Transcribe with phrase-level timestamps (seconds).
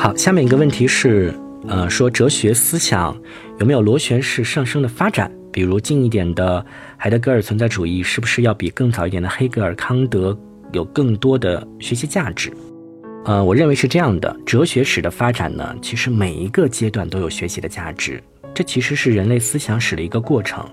[0.00, 1.34] 好，下面一个问题是，
[1.66, 3.20] 呃，说哲学思想
[3.58, 5.28] 有没有螺旋式上升的发展？
[5.50, 6.64] 比如近一点的
[6.96, 10.38] 海德格尔存在主义，是不是要比更早一点的黑格尔、康德
[10.70, 12.52] 有更多的学习价值？
[13.24, 18.22] 呃，我认为是这样的，哲学史的发展呢，其实每一个阶段都有学习的价值，
[18.54, 20.64] 这其实是人类思想史的一个过程。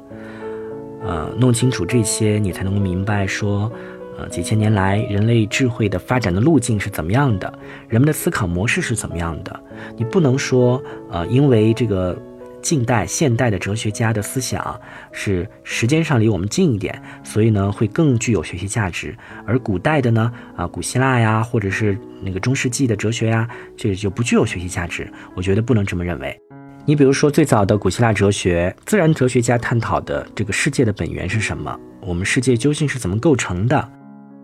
[1.03, 3.71] 呃，弄清楚这些，你才能够明白说。
[4.17, 7.59] 呃，几千年来，人类智慧的发展的路径是怎么样的？
[7.89, 9.59] 人们的思考模式是怎么样的？
[9.97, 12.17] 你不能说，呃，因为这个
[12.61, 14.79] 近代、现代的哲学家的思想
[15.11, 19.15] 是时间上离我们近一点，所以呢，会更具有学习价值。
[19.45, 25.11] 而古代的呢，啊，古希腊呀，或者是那个中世纪的哲学呀，这就不具有学习价值。
[25.35, 26.39] 我觉得不能这么认为。
[26.85, 31.77] 你比如说，最早的古希腊哲学，自然哲学家探讨的这个世界的本源是什么？
[31.99, 33.91] 我们世界究竟是怎么构成的？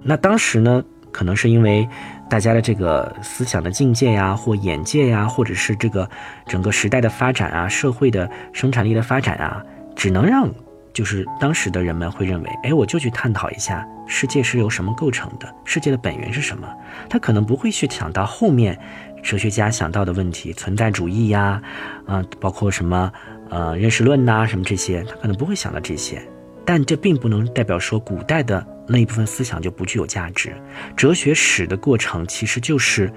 [0.04, 1.88] 那当时呢，可能是因为
[2.30, 6.10] 大家的这个思想的境界呀，或眼界呀，或者是这个
[6.48, 9.64] 整个时代的发展啊，社会的生产力的发展啊，
[9.96, 10.50] 只能让
[10.94, 16.68] 就是当时的人们会认为，哎，我就去探讨一下世界是由什么构成的，世界的本源是什么。
[17.10, 18.78] 他可能不会去想到后面
[19.22, 21.62] 哲学家想到的问题，存在主义呀，
[22.08, 23.12] 啊，包括什么
[23.50, 26.22] 呃认识论呐，什么这些，他可能不会想到这些。
[26.66, 30.56] 但这并不能代表说古代的那一部分思想就不具有价值。
[30.96, 33.12] 哲学史的过程其实就是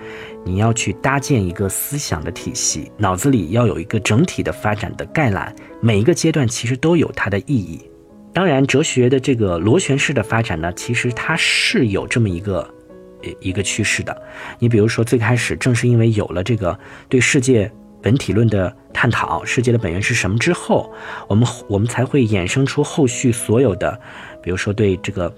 [0.44, 5.54] 你要去搭建一个思想的体系，脑子里要有一个整体的发展的概览。
[5.80, 7.80] 每一个阶段其实都有它的意义。
[8.32, 12.74] 当然，哲学的这个螺旋式的发展呢，其实它是有这么一个
[13.40, 14.22] 一个趋势的。
[14.58, 16.78] 你比如说，最开始正是因为有了这个
[17.08, 17.70] 对世界。
[18.02, 20.92] 本体论的探讨，世界的本源是什么之后，
[21.26, 23.98] 我们我们才会衍生出后续所有的，
[24.42, 25.34] 比如说对这个，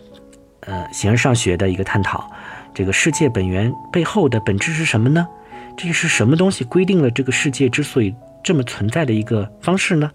[0.60, 2.30] 呃，形而上学的一个探讨，
[2.74, 5.26] 这个世界本源背后的本质是什么呢？
[5.76, 10.10] 这是什么东西规定了这个世界之所以这么存在的一个方式呢？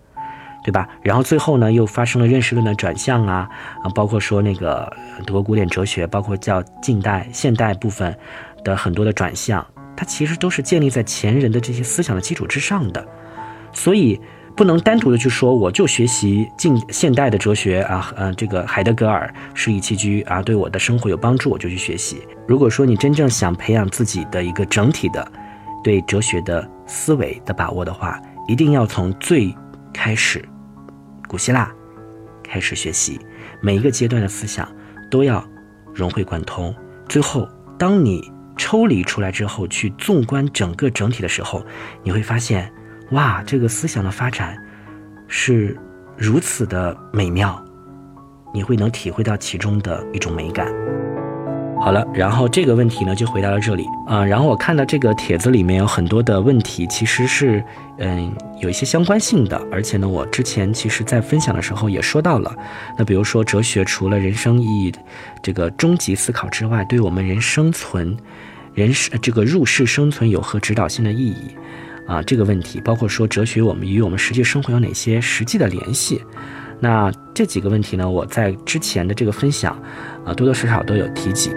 [0.63, 0.87] 对吧？
[1.01, 3.49] 然后最后呢，又发生了认识论的转向啊，
[3.83, 4.91] 啊，包括说那个
[5.25, 8.15] 德国古典哲学，包括叫近代、现代部分
[8.63, 9.65] 的很多的转向。
[9.95, 13.07] 它其实都是建立在前人的这些思想的基础之上的，
[13.73, 14.19] 所以
[14.55, 22.21] 不能单独的去说我就学习近现代的哲学啊，嗯，这个海德格尔、适宜栖居啊，对我的生活有帮助，我就去学习。
[22.47, 25.25] 如果说你真正想培养自己的一个整体的
[25.83, 29.55] 对哲学的思维的把握的话，一定要从最
[29.93, 30.43] 开始
[31.27, 31.71] 古希腊
[32.43, 33.19] 开始学习，
[33.61, 34.67] 每一个阶段的思想
[35.09, 35.43] 都要
[35.93, 36.73] 融会贯通。
[37.07, 37.47] 最后，
[37.79, 38.21] 当你
[38.57, 41.65] 抽离出来之后，去纵观整个整体的时候，
[42.03, 42.71] 你会发现，
[43.11, 44.57] 哇，这个思想的发展
[45.27, 45.77] 是
[46.17, 47.61] 如此的美妙，
[48.53, 50.67] 你会能体会到其中的一种美感。
[51.77, 54.23] 好了，然后这个问题呢就回答到这里啊。
[54.23, 57.61] 然后我看到这个帖子里面有很多的问题，其实是
[57.97, 62.55] 嗯有一些相关性的，而且呢，我之前其实在分享的时候也说到了。
[62.97, 64.93] 那比如说，哲学除了人生意义
[65.41, 68.15] 这个终极思考之外，对我们人生存。
[68.73, 71.53] 人世这个入世生存有何指导性的意义
[72.07, 72.21] 啊？
[72.23, 76.21] 这个问题包括说哲学我们与我们实际生活有哪些实际的联系？
[76.79, 78.09] 那这几个问题呢？
[78.09, 79.79] 我在之前的这个分享
[80.25, 81.51] 啊多多少少都有提及。